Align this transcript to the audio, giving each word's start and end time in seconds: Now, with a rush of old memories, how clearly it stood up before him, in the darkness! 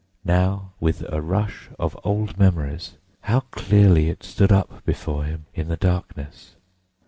Now, 0.25 0.71
with 0.79 1.03
a 1.13 1.21
rush 1.21 1.69
of 1.77 1.95
old 2.03 2.35
memories, 2.35 2.97
how 3.21 3.41
clearly 3.51 4.09
it 4.09 4.23
stood 4.23 4.51
up 4.51 4.83
before 4.83 5.25
him, 5.25 5.45
in 5.53 5.67
the 5.67 5.77
darkness! 5.77 6.55